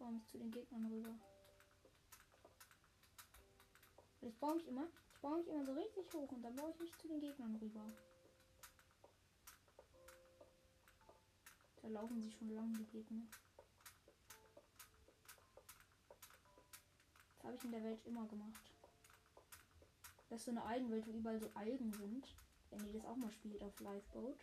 Baue 0.01 0.13
mich 0.13 0.27
zu 0.29 0.39
den 0.39 0.49
Gegnern 0.49 0.87
rüber. 0.87 1.15
Ich 4.21 4.35
baue 4.39 4.55
mich 4.55 4.67
immer, 4.67 4.87
ich 5.13 5.21
baue 5.21 5.37
mich 5.37 5.47
immer 5.47 5.63
so 5.63 5.73
richtig 5.73 6.11
hoch 6.11 6.31
und 6.31 6.41
dann 6.41 6.55
baue 6.55 6.71
ich 6.71 6.79
mich 6.79 6.91
zu 6.97 7.07
den 7.07 7.19
Gegnern 7.19 7.55
rüber. 7.57 7.85
Da 11.83 11.87
laufen 11.89 12.19
sie 12.19 12.31
schon 12.31 12.49
lange, 12.49 12.79
die 12.79 12.85
Gegner. 12.85 13.27
Das 17.37 17.45
habe 17.45 17.55
ich 17.57 17.63
in 17.63 17.71
der 17.71 17.83
Welt 17.83 18.03
immer 18.07 18.25
gemacht. 18.25 18.71
Das 20.29 20.39
ist 20.39 20.45
so 20.45 20.51
eine 20.51 20.63
Algenwelt, 20.63 21.05
wo 21.05 21.11
überall 21.11 21.39
so 21.39 21.51
Algen 21.53 21.93
sind. 21.93 22.35
Wenn 22.71 22.87
ihr 22.87 22.93
das 22.93 23.05
auch 23.05 23.17
mal 23.17 23.31
spielt 23.31 23.61
auf 23.61 23.79
Lifeboat, 23.79 24.39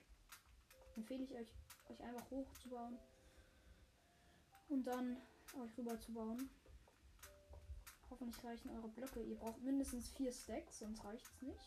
empfehle 0.95 1.25
ich 1.25 1.35
euch, 1.35 1.53
euch 1.89 2.01
einfach 2.01 2.31
hochzubauen 2.31 2.97
und 4.69 4.87
dann 4.87 5.17
euch 5.55 5.77
rüber 5.79 5.99
zu 6.01 6.13
bauen. 6.13 6.51
Hoffentlich 8.11 8.43
reichen 8.45 8.71
eure 8.71 8.89
Blöcke. 8.89 9.23
Ihr 9.23 9.37
braucht 9.37 9.61
mindestens 9.63 10.09
vier 10.11 10.33
Stacks, 10.33 10.79
sonst 10.79 11.05
reicht 11.05 11.27
es 11.27 11.43
nicht. 11.43 11.61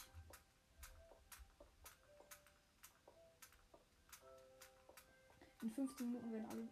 In 5.61 5.71
15 5.71 6.07
Minuten 6.07 6.31
werden 6.31 6.49
alle. 6.49 6.67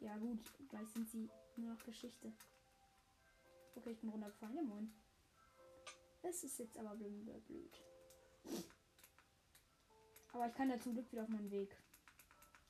Ja 0.00 0.16
gut, 0.18 0.38
gleich 0.68 0.88
sind 0.88 1.08
sie 1.08 1.30
nur 1.56 1.72
noch 1.72 1.82
Geschichte. 1.84 2.30
Okay, 3.74 3.90
ich 3.92 4.00
bin 4.00 4.10
runtergefallen. 4.10 4.56
Ja 4.56 4.62
moin. 4.62 4.92
Es 6.22 6.44
ist 6.44 6.58
jetzt 6.58 6.78
aber 6.78 6.94
blöd. 6.94 7.46
blöd. 7.46 7.80
Aber 10.32 10.48
ich 10.48 10.54
kann 10.54 10.68
ja 10.68 10.78
zum 10.78 10.92
Glück 10.94 11.10
wieder 11.10 11.22
auf 11.22 11.28
meinen 11.28 11.50
Weg. 11.50 11.76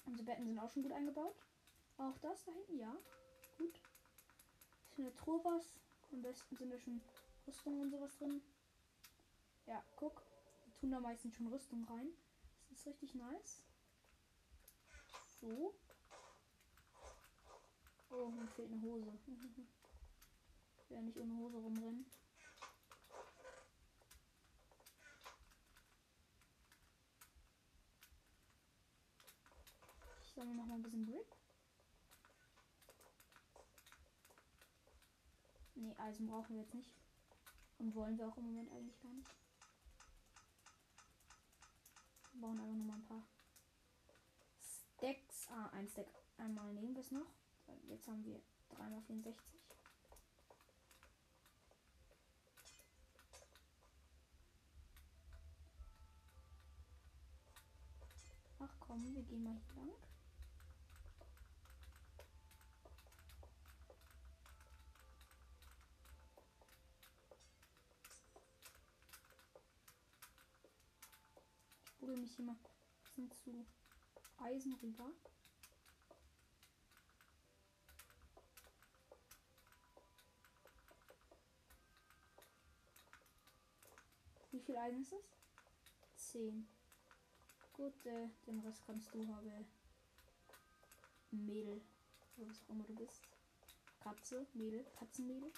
Unsere 0.05 0.25
Betten 0.25 0.47
sind 0.47 0.59
auch 0.59 0.71
schon 0.71 0.83
gut 0.83 0.93
eingebaut. 0.93 1.37
Auch 1.97 2.19
das 2.19 2.45
da 2.45 2.53
hinten, 2.53 2.79
ja. 2.79 2.97
Gut. 3.59 3.81
Ist 4.91 4.99
in 4.99 5.05
der 5.05 5.15
Truhe 5.15 5.41
was. 5.45 5.79
Am 6.13 6.23
besten 6.23 6.57
sind 6.57 6.71
da 6.71 6.79
schon 6.79 7.01
Rüstungen 7.47 7.81
und 7.81 7.91
sowas 7.91 8.17
drin. 8.19 8.43
Ja, 9.67 9.83
guck. 9.97 10.23
Wir 10.65 10.75
tun 10.75 10.91
da 10.91 11.01
meistens 11.01 11.35
schon 11.35 11.47
Rüstung 11.47 11.85
rein. 11.85 12.09
Das 12.71 12.81
ist 12.81 12.87
richtig 12.87 13.15
nice. 13.15 13.63
So. 15.41 15.75
Oh, 18.11 18.29
mir 18.29 18.47
fehlt 18.49 18.71
eine 18.71 18.83
Hose. 18.83 19.13
ich 20.79 20.91
werde 20.91 21.05
nicht 21.05 21.19
ohne 21.19 21.37
Hose 21.37 21.57
rumrennen. 21.57 22.07
Sammle 30.35 30.55
noch 30.57 30.67
mal 30.67 30.75
ein 30.75 30.83
bisschen 30.83 31.07
Brick. 31.07 31.37
Nee, 35.77 35.95
Eisen 35.97 36.27
brauchen 36.27 36.57
wir 36.57 36.63
jetzt 36.63 36.75
nicht. 36.75 36.93
Und 37.79 37.95
wollen 37.95 38.19
wir 38.19 38.29
auch 38.29 38.37
im 38.37 38.45
Moment 38.45 38.71
eigentlich 38.73 39.01
gar 39.01 39.13
nicht. 39.13 39.31
Wir 42.33 42.41
brauchen 42.41 42.57
nur 42.57 42.87
mal 42.87 42.95
ein 42.95 43.05
paar 43.05 43.23
Stacks. 44.61 45.49
Ah, 45.51 45.69
ein 45.71 45.89
Stack. 45.89 46.09
Einmal 46.37 46.73
nehmen 46.73 46.95
wir 46.95 47.03
es 47.03 47.13
noch. 47.13 47.31
Jetzt 47.87 48.09
haben 48.09 48.25
wir 48.25 48.41
3x64. 48.71 49.37
Ach 58.59 58.77
komm, 58.81 59.15
wir 59.15 59.23
gehen 59.23 59.45
mal 59.45 59.61
hier 59.73 59.85
lang. 59.85 60.14
Ich 72.25 72.37
buddel 72.37 72.37
mich 72.37 72.37
hier 72.37 72.45
mal 72.47 72.57
ein 73.19 73.29
bisschen 73.29 73.31
zu 73.33 73.67
Eisen 74.39 74.73
rüber. 74.83 75.11
Wie 84.53 84.61
viel 84.61 84.77
Eisen 84.77 85.03
ist 85.03 85.13
es? 85.13 86.33
10. 86.33 86.67
Gut, 87.75 88.07
äh, 88.07 88.31
den 88.47 88.61
Rest 88.61 88.83
kannst 88.87 89.13
du 89.13 89.27
haben. 89.29 89.67
Mädel. 91.31 91.83
Was 92.37 92.63
auch 92.63 92.71
immer 92.71 92.85
du 92.85 92.95
bist. 92.95 93.21
Katze, 94.01 94.47
Mädel, 94.55 94.83
Katzenmädel. 94.97 95.53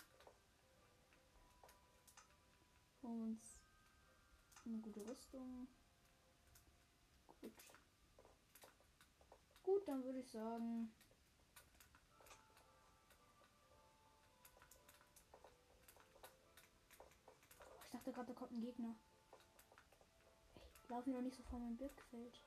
Und 3.03 3.41
eine 4.65 4.79
gute 4.79 5.07
Rüstung. 5.07 5.69
Gut. 7.41 7.53
Gut, 9.63 9.89
dann 9.89 10.05
würde 10.05 10.21
ich 10.21 10.31
sagen. 10.31 10.93
Ich 17.85 17.91
dachte 17.91 18.13
gerade, 18.13 18.27
da 18.29 18.35
kommt 18.35 18.53
ein 18.53 18.61
Gegner. 18.61 18.95
Ich 20.83 20.91
laufe 20.91 21.11
noch 21.11 21.21
nicht 21.21 21.37
so 21.37 21.43
vor 21.43 21.59
meinem 21.59 21.77
Blickfeld. 21.77 22.41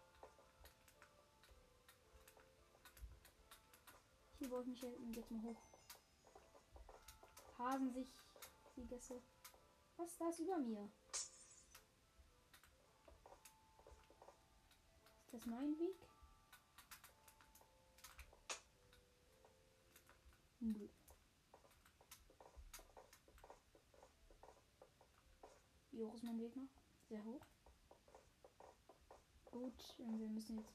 Hier 4.40 4.50
wollte 4.52 4.72
ich 4.72 4.82
mich 4.82 5.16
jetzt 5.18 5.32
mal 5.32 5.44
hoch. 5.44 5.62
Hasen 7.58 7.92
sich 7.92 8.08
die 8.78 8.88
Gäste. 8.88 9.22
Was 9.98 10.12
ist 10.12 10.22
das 10.22 10.40
über 10.40 10.58
mir? 10.60 10.90
Ist 15.32 15.46
das 15.46 15.46
mein 15.46 15.78
Weg? 15.78 15.96
Nö. 20.60 20.90
Wie 25.92 26.04
hoch 26.04 26.16
ist 26.16 26.24
mein 26.24 26.40
Weg 26.40 26.56
noch? 26.56 26.64
Sehr 27.10 27.24
hoch. 27.24 27.46
Gut, 29.52 29.96
wir 30.00 30.30
müssen 30.30 30.58
jetzt. 30.58 30.74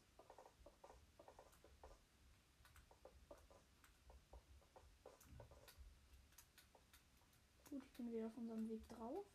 Gut, 7.70 7.82
ich 7.84 7.96
bin 7.96 8.12
wieder 8.12 8.26
auf 8.26 8.36
unserem 8.36 8.68
Weg 8.68 8.86
drauf. 8.86 9.26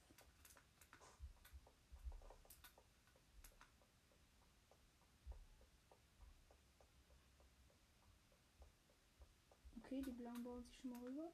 Okay, 9.91 10.03
die 10.03 10.11
blauen 10.11 10.43
bauen 10.43 10.63
sich 10.63 10.75
schon 10.75 10.91
mal 10.91 10.99
rüber. 10.99 11.31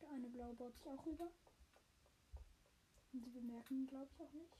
Der 0.00 0.08
eine 0.10 0.28
blaue 0.28 0.54
baut 0.54 0.76
sich 0.76 0.86
auch 0.86 1.04
rüber. 1.04 1.28
Und 3.12 3.24
sie 3.24 3.30
bemerken, 3.30 3.88
glaube 3.88 4.06
ich, 4.14 4.20
auch 4.20 4.32
nicht. 4.32 4.54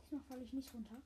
Diesmal 0.00 0.22
falle 0.22 0.44
ich 0.44 0.52
nicht 0.54 0.72
runter. 0.72 1.02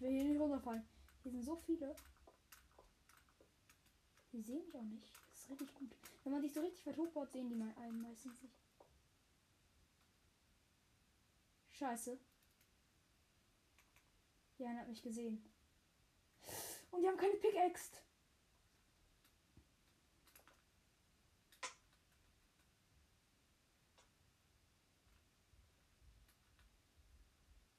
Ich 0.00 0.06
will 0.06 0.12
hier 0.12 0.24
nicht 0.24 0.40
runterfallen. 0.60 0.84
Hier 1.22 1.32
sind 1.32 1.44
so 1.44 1.56
viele. 1.56 1.94
Die 4.32 4.42
sehen 4.42 4.64
mich 4.64 4.74
auch 4.74 4.82
nicht. 4.82 5.10
Das 5.28 5.42
ist 5.42 5.50
richtig 5.50 5.74
gut. 5.74 5.96
Wenn 6.22 6.32
man 6.32 6.42
sich 6.42 6.52
so 6.52 6.60
richtig 6.60 6.86
weit 6.86 6.96
hochbaut, 6.96 7.32
sehen 7.32 7.48
die 7.48 7.56
mal 7.56 7.74
einen 7.76 8.02
meistens 8.02 8.40
nicht. 8.42 8.54
Scheiße. 11.72 12.18
Ja, 14.58 14.72
er 14.72 14.80
hat 14.80 14.88
mich 14.88 15.02
gesehen. 15.02 15.42
Und 16.90 17.02
die 17.02 17.08
haben 17.08 17.16
keine 17.16 17.36
Pickaxe. 17.36 17.92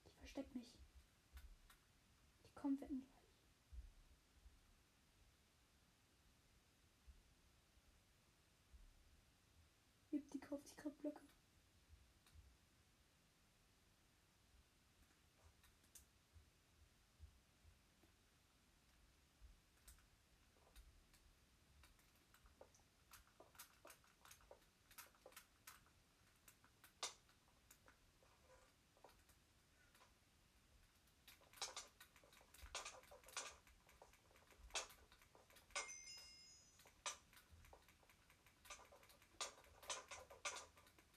Ich 0.06 0.17
versteck 0.17 0.56
mich. 0.56 0.82
Kommen 2.62 2.80
wetten 2.80 3.02
gleich. 3.02 3.12
Die 10.32 10.39
kauft 10.39 10.67
sich 10.67 10.78
gerade 10.78 10.95
Blöcke. 10.97 11.31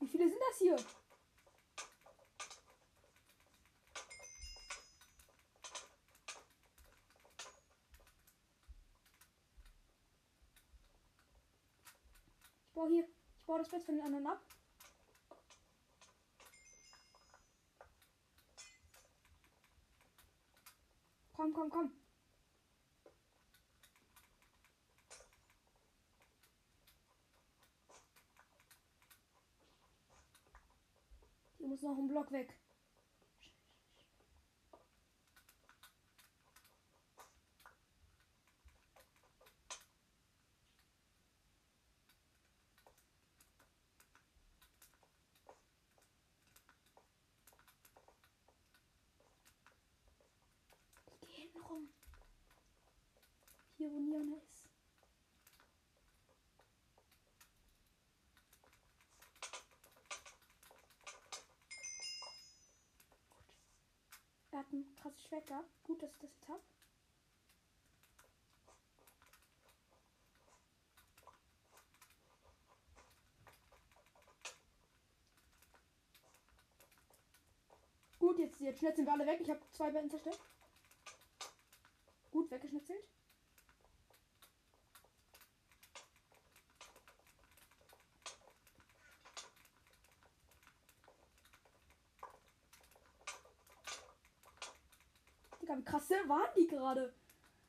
Wie 0.05 0.09
viele 0.09 0.29
sind 0.29 0.41
das 0.51 0.59
hier? 0.59 0.77
Ich 12.67 12.75
baue 12.75 12.91
hier. 12.91 13.09
Ich 13.09 13.47
baue 13.47 13.59
das 13.61 13.71
Bett 13.71 13.83
von 13.83 13.95
den 13.95 14.05
anderen 14.05 14.27
ab. 14.27 14.43
Komm, 21.33 21.55
komm, 21.55 21.71
komm. 21.71 22.04
Die 31.65 31.69
muss 31.71 31.81
noch 31.81 31.97
einen 31.97 32.09
Block 32.09 32.31
weg. 32.31 32.55
Die 51.23 51.27
gehen 51.27 51.35
hinten 51.35 51.61
rum. 51.63 51.89
Hier, 53.79 53.91
wo 53.91 53.99
Niana 53.99 54.37
ist. 54.53 54.69
Er 64.55 64.61
hat 64.61 64.73
gehabt. 65.43 65.69
Gut, 65.85 66.03
dass 66.03 66.13
ich 66.13 66.19
das 66.19 66.31
jetzt 66.33 66.49
habe. 66.49 66.63
Gut, 78.19 78.39
jetzt, 78.39 78.61
jetzt 78.61 78.79
schnetzeln 78.79 79.07
wir 79.07 79.13
alle 79.13 79.27
weg. 79.27 79.41
Ich 79.41 79.51
habe 79.51 79.61
zwei 79.71 79.91
Betten 79.91 80.09
zerstört. 80.11 80.41
Gut, 82.31 82.51
weggeschnetzelt. 82.51 83.05
Krass 95.95 96.11
waren 96.27 96.51
die 96.57 96.67
gerade? 96.67 97.15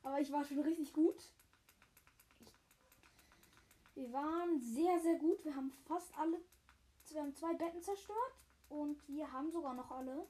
Aber 0.02 0.20
ich 0.20 0.32
war 0.32 0.44
schon 0.44 0.58
richtig 0.58 0.92
gut. 0.94 1.32
Wir 3.94 4.12
waren 4.12 4.60
sehr, 4.60 5.00
sehr 5.00 5.20
gut. 5.20 5.46
Wir 5.46 5.56
haben 5.56 5.70
fast 5.70 6.12
alle. 6.18 6.42
Wir 7.10 7.22
haben 7.22 7.36
zwei 7.36 7.54
Betten 7.54 7.84
zerstört. 7.84 8.18
Und 8.68 9.08
wir 9.08 9.32
haben 9.32 9.52
sogar 9.52 9.76
noch 9.76 9.92
alle. 9.92 10.26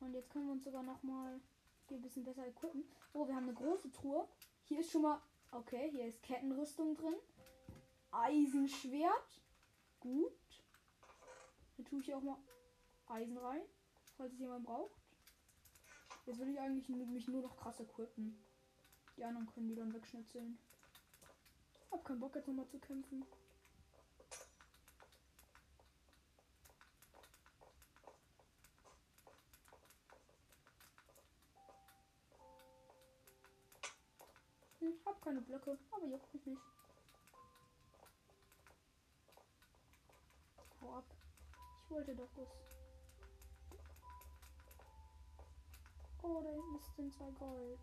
Und 0.00 0.12
jetzt 0.12 0.28
können 0.28 0.48
wir 0.48 0.52
uns 0.52 0.64
sogar 0.64 0.82
noch 0.82 1.02
mal 1.02 1.40
hier 1.88 1.96
ein 1.96 2.02
bisschen 2.02 2.24
besser 2.24 2.46
equippen. 2.46 2.84
Oh, 3.14 3.26
wir 3.26 3.34
haben 3.34 3.48
eine 3.48 3.54
große 3.54 3.90
Truhe. 3.90 4.28
Hier 4.64 4.80
ist 4.80 4.90
schon 4.90 5.00
mal. 5.00 5.18
Okay, 5.50 5.90
hier 5.90 6.04
ist 6.08 6.22
Kettenrüstung 6.22 6.94
drin. 6.94 7.16
Eisenschwert. 8.10 9.40
Gut. 9.98 10.62
Dann 11.78 11.86
tue 11.86 12.00
ich 12.00 12.12
auch 12.12 12.20
mal 12.20 12.36
Eisen 13.12 13.36
rein, 13.36 13.60
falls 14.16 14.32
es 14.32 14.38
jemand 14.38 14.64
braucht. 14.64 14.96
Jetzt 16.24 16.38
will 16.38 16.48
ich 16.48 16.58
eigentlich 16.58 16.88
nur- 16.88 17.06
mich 17.06 17.28
nur 17.28 17.42
noch 17.42 17.56
krass 17.56 17.78
equippen. 17.80 18.42
Die 19.16 19.24
anderen 19.24 19.46
können 19.52 19.68
die 19.68 19.74
dann 19.74 19.92
wegschnitzeln. 19.92 20.58
Hab 21.90 22.04
keinen 22.04 22.20
Bock 22.20 22.34
jetzt 22.34 22.48
nochmal 22.48 22.66
zu 22.68 22.78
kämpfen. 22.78 23.26
Hm, 34.80 34.94
hab 35.04 35.20
keine 35.22 35.42
Blöcke, 35.42 35.78
aber 35.90 36.06
juckt 36.06 36.32
mich 36.32 36.46
nicht. 36.46 36.62
Hau 40.80 40.94
ab. 40.94 41.04
Ich 41.84 41.90
wollte 41.90 42.16
doch 42.16 42.30
das. 42.34 42.81
Oh, 46.24 46.40
da 46.40 46.50
hinten 46.50 46.78
sind 46.96 47.12
zwei 47.12 47.30
Gold. 47.32 47.80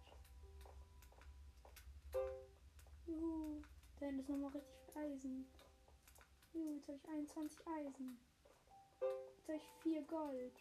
Juhu. 3.06 3.62
Da 3.99 4.06
hinten 4.06 4.21
ist 4.21 4.30
nochmal 4.30 4.52
richtig 4.52 4.75
viel 4.86 5.02
Eisen. 5.02 5.45
Juhu, 6.54 6.75
jetzt 6.75 6.88
habe 6.88 6.97
ich 6.97 7.10
21 7.10 7.67
Eisen. 7.67 8.19
Jetzt 9.38 9.47
habe 9.47 9.58
ich 9.58 9.69
4 9.82 10.02
Gold. 10.04 10.54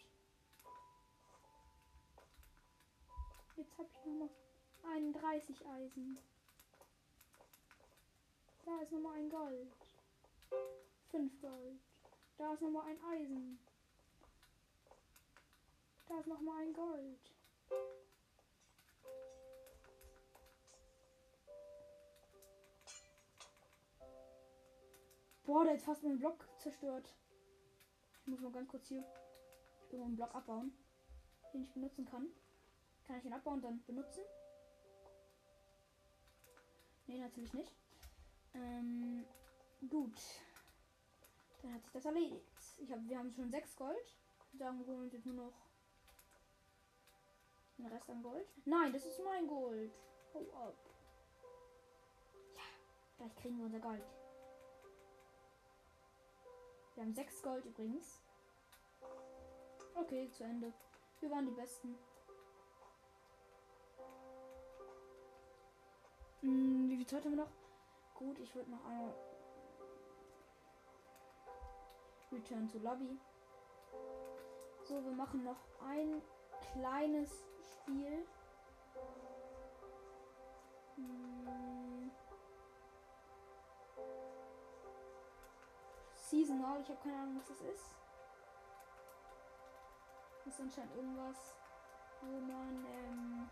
Jetzt 3.55 3.77
habe 3.77 3.89
ich 3.89 4.05
nochmal 4.05 4.29
31 4.83 5.65
Eisen. 5.65 6.19
Da 8.65 8.81
ist 8.81 8.91
nochmal 8.91 9.17
ein 9.17 9.29
Gold. 9.29 9.73
5 11.11 11.41
Gold. 11.41 11.79
Da 12.37 12.53
ist 12.53 12.61
nochmal 12.61 12.87
ein 12.87 13.03
Eisen. 13.03 13.59
Da 16.07 16.19
ist 16.19 16.27
nochmal 16.27 16.61
ein 16.63 16.73
Gold. 16.73 17.38
Boah, 25.45 25.63
der 25.63 25.73
hat 25.73 25.81
fast 25.81 26.03
meinen 26.03 26.19
Block 26.19 26.47
zerstört. 26.59 27.11
Ich 28.21 28.27
muss 28.27 28.39
mal 28.39 28.51
ganz 28.51 28.69
kurz 28.69 28.87
hier 28.87 29.03
einen 29.91 30.15
Block 30.15 30.35
abbauen, 30.35 30.71
den 31.53 31.63
ich 31.63 31.73
benutzen 31.73 32.05
kann. 32.05 32.27
Kann 33.05 33.17
ich 33.17 33.25
ihn 33.25 33.33
abbauen 33.33 33.55
und 33.55 33.63
dann 33.63 33.83
benutzen? 33.85 34.21
Nee, 37.07 37.19
natürlich 37.19 37.53
nicht. 37.53 37.73
Ähm, 38.53 39.25
gut. 39.89 40.15
Dann 41.63 41.73
hat 41.73 41.83
sich 41.83 41.93
das 41.93 42.05
erledigt. 42.05 42.45
Ich 42.77 42.91
hab, 42.91 42.99
wir 43.07 43.17
haben 43.17 43.31
schon 43.31 43.49
6 43.49 43.75
Gold. 43.75 44.17
Würde 44.51 44.63
sagen, 44.63 44.85
wir 44.85 44.93
holen 44.93 45.09
jetzt 45.09 45.25
nur 45.25 45.35
noch 45.35 45.68
den 47.79 47.87
Rest 47.87 48.09
an 48.09 48.21
Gold. 48.21 48.47
Nein, 48.65 48.93
das 48.93 49.05
ist 49.05 49.19
mein 49.23 49.47
Gold. 49.47 49.91
Hau 50.33 50.41
ab. 50.67 50.75
Ja, 52.55 52.61
gleich 53.17 53.35
kriegen 53.35 53.57
wir 53.57 53.65
unser 53.65 53.79
Gold. 53.79 54.03
Wir 56.95 57.03
haben 57.03 57.13
6 57.13 57.41
Gold 57.41 57.65
übrigens. 57.65 58.21
Okay, 59.95 60.29
zu 60.31 60.43
Ende. 60.43 60.73
Wir 61.21 61.31
waren 61.31 61.45
die 61.45 61.53
Besten. 61.53 61.97
Hm, 66.41 66.89
wie 66.89 66.97
viel 66.97 67.07
Zeit 67.07 67.23
haben 67.23 67.31
wir 67.31 67.43
noch? 67.45 67.51
Gut, 68.15 68.39
ich 68.39 68.53
würde 68.53 68.71
noch 68.71 68.83
einmal 68.85 69.13
Return 72.31 72.67
to 72.69 72.77
Lobby. 72.79 73.17
So, 74.83 75.03
wir 75.03 75.11
machen 75.11 75.43
noch 75.43 75.57
ein 75.87 76.21
kleines 76.73 77.48
Spiel. 77.89 78.27
Hm. 80.95 82.11
Seasonal, 86.15 86.81
ich 86.81 86.89
habe 86.89 86.99
keine 87.01 87.17
Ahnung, 87.17 87.37
was 87.37 87.47
das 87.47 87.61
ist. 87.61 87.95
Das 90.45 90.53
ist 90.53 90.61
anscheinend 90.61 90.95
irgendwas, 90.95 91.55
wo 92.21 92.39
man 92.41 92.85
ähm, 92.85 93.49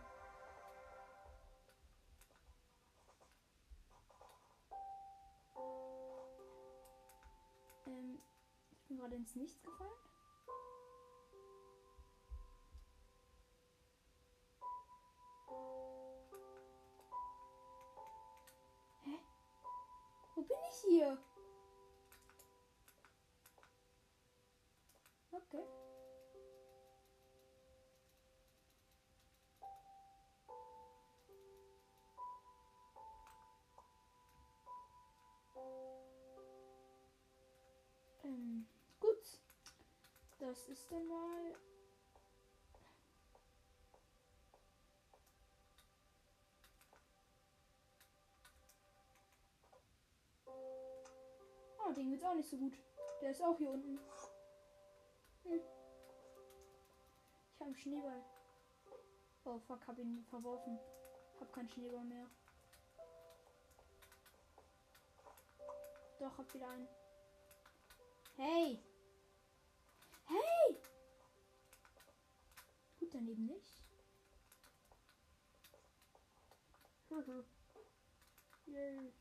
ähm, 7.88 8.22
ich 8.72 8.84
bin 8.88 8.98
gerade 9.00 9.16
ins 9.16 9.36
Nichts 9.36 9.64
gefallen. 9.64 9.90
hier? 20.88 21.18
Okay. 25.32 25.64
Ähm, 38.24 38.66
gut. 39.00 39.42
Das 40.40 40.68
ist 40.70 40.92
dann 40.92 41.08
mal 41.08 41.56
Oh, 51.88 51.94
den 51.94 52.10
geht's 52.10 52.24
auch 52.24 52.34
nicht 52.34 52.50
so 52.50 52.58
gut. 52.58 52.74
Der 53.22 53.32
ist 53.32 53.42
auch 53.42 53.58
hier 53.58 53.70
unten. 53.72 54.00
Hm. 55.44 55.62
Ich 57.54 57.60
habe 57.60 57.66
einen 57.66 57.76
Schneeball. 57.76 58.24
Oh 59.46 59.60
fuck, 59.60 59.88
hab 59.88 59.98
ihn 59.98 60.26
verworfen. 60.30 60.78
Hab 61.40 61.54
keinen 61.54 61.70
Schneeball 61.70 62.04
mehr. 62.04 62.28
Doch, 66.20 66.38
hab 66.38 66.54
wieder 66.54 66.68
einen. 66.68 66.88
Hey! 68.36 68.84
Hey! 70.26 70.78
Gut, 73.00 73.14
daneben 73.14 73.46
nicht. 73.46 73.84
Yay. 78.66 79.14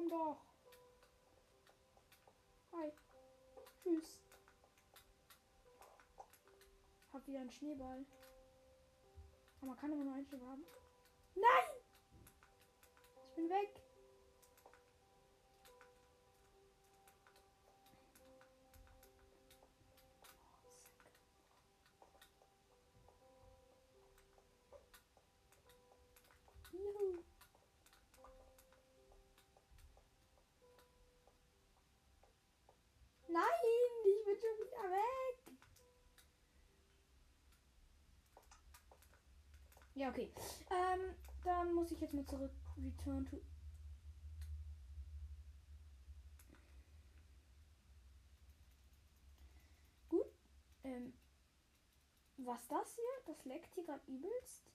Komm 0.00 0.08
doch. 0.08 0.40
Hi. 2.72 2.90
Tschüss. 3.82 4.18
Hab 7.12 7.26
wieder 7.26 7.40
einen 7.40 7.50
Schneeball. 7.50 8.06
Aber 9.58 9.66
man 9.66 9.76
kann 9.76 9.92
immer 9.92 10.04
nur 10.04 10.14
einen 10.14 10.24
Schneeball 10.24 10.48
haben. 10.48 10.64
Nein! 11.34 11.82
Ich 13.28 13.34
bin 13.36 13.50
weg. 13.50 13.89
Ja, 40.00 40.08
okay. 40.08 40.32
Ähm, 40.70 41.14
dann 41.44 41.74
muss 41.74 41.92
ich 41.92 42.00
jetzt 42.00 42.14
mal 42.14 42.24
zurück. 42.24 42.52
Return 42.82 43.26
to. 43.26 43.36
Gut. 50.08 50.24
Ähm, 50.84 51.12
was 52.38 52.66
das 52.68 52.94
hier? 52.94 53.04
Das 53.26 53.44
leckt 53.44 53.74
hier 53.74 53.84
gerade 53.84 54.10
übelst. 54.10 54.72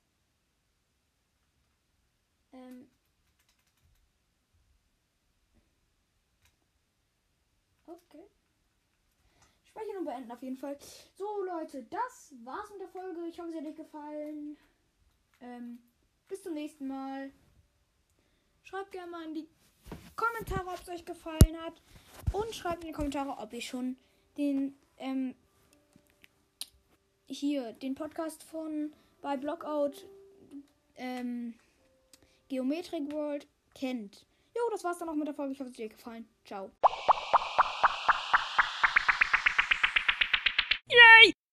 Ähm. 2.53 2.91
Okay. 7.87 8.29
Speichern 9.63 9.97
und 9.97 10.05
beenden 10.05 10.31
auf 10.31 10.43
jeden 10.43 10.57
Fall. 10.57 10.77
So, 11.15 11.43
Leute, 11.45 11.81
das 11.85 12.35
war's 12.43 12.69
mit 12.69 12.81
der 12.81 12.89
Folge. 12.89 13.25
Ich 13.25 13.39
hoffe, 13.39 13.49
sie 13.49 13.57
hat 13.57 13.65
euch 13.65 13.75
gefallen. 13.75 14.55
Ähm, 15.45 15.79
bis 16.27 16.41
zum 16.43 16.53
nächsten 16.53 16.87
Mal. 16.87 17.31
Schreibt 18.63 18.91
gerne 18.91 19.11
mal 19.11 19.23
in 19.25 19.35
die 19.35 19.47
Kommentare, 20.15 20.67
ob 20.67 20.81
es 20.81 20.89
euch 20.89 21.05
gefallen 21.05 21.57
hat. 21.61 21.81
Und 22.31 22.55
schreibt 22.55 22.83
in 22.83 22.87
die 22.87 22.93
Kommentare, 22.93 23.37
ob 23.37 23.53
ihr 23.53 23.61
schon 23.61 23.97
den, 24.37 24.75
ähm, 24.97 25.35
hier, 27.27 27.73
den 27.73 27.95
Podcast 27.95 28.43
von 28.43 28.91
bei 29.21 29.37
Blockout, 29.37 30.07
ähm, 30.95 31.53
Geometric 32.47 33.11
World 33.11 33.47
kennt. 33.73 34.25
Jo, 34.55 34.61
das 34.71 34.83
war's 34.83 34.97
dann 34.97 35.09
auch 35.09 35.15
mit 35.15 35.27
der 35.27 35.35
Folge. 35.35 35.53
Ich 35.53 35.59
hoffe, 35.59 35.69
es 35.69 35.77
hat 35.77 35.83
euch 35.83 35.91
gefallen. 35.91 36.27
Ciao. 36.45 36.71